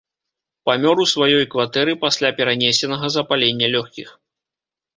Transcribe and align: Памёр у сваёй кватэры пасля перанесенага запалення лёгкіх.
Памёр 0.69 0.95
у 1.03 1.05
сваёй 1.11 1.45
кватэры 1.51 1.93
пасля 2.05 2.29
перанесенага 2.41 3.13
запалення 3.17 3.67
лёгкіх. 3.77 4.09